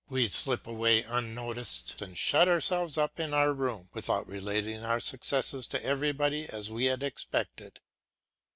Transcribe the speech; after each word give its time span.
We 0.09 0.27
slip 0.29 0.65
away 0.65 1.03
unnoticed 1.03 2.01
and 2.01 2.17
shut 2.17 2.47
ourselves 2.47 2.97
up 2.97 3.19
in 3.19 3.35
our 3.35 3.53
room, 3.53 3.89
without 3.93 4.27
relating 4.27 4.83
our 4.83 4.99
successes 4.99 5.67
to 5.67 5.83
everybody 5.83 6.49
as 6.49 6.71
we 6.71 6.85
had 6.85 7.03
expected. 7.03 7.79